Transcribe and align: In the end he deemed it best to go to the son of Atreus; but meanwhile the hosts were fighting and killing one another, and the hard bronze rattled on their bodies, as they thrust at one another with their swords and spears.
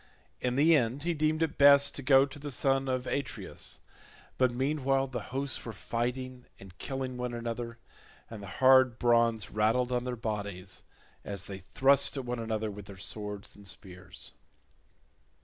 In 0.39 0.55
the 0.55 0.75
end 0.75 1.03
he 1.03 1.13
deemed 1.13 1.43
it 1.43 1.59
best 1.59 1.93
to 1.93 2.01
go 2.01 2.25
to 2.25 2.39
the 2.39 2.49
son 2.49 2.87
of 2.87 3.05
Atreus; 3.05 3.77
but 4.39 4.51
meanwhile 4.51 5.05
the 5.05 5.19
hosts 5.29 5.63
were 5.63 5.73
fighting 5.73 6.47
and 6.59 6.75
killing 6.79 7.17
one 7.17 7.35
another, 7.35 7.77
and 8.27 8.41
the 8.41 8.47
hard 8.57 8.97
bronze 8.97 9.51
rattled 9.51 9.91
on 9.91 10.03
their 10.03 10.15
bodies, 10.15 10.81
as 11.23 11.45
they 11.45 11.59
thrust 11.59 12.17
at 12.17 12.25
one 12.25 12.39
another 12.39 12.71
with 12.71 12.85
their 12.87 12.97
swords 12.97 13.55
and 13.55 13.67
spears. 13.67 14.33